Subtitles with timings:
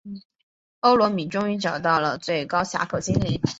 [0.79, 3.39] 欧罗米终于找到最高隘口精灵。